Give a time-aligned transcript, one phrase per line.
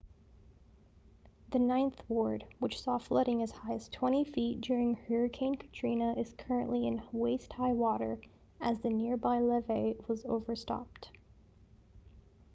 [1.51, 6.33] the ninth ward which saw flooding as high as 20 feet during hurricane katrina is
[6.39, 8.19] currently in waist-high water
[8.59, 11.09] as the nearby levee was overtopped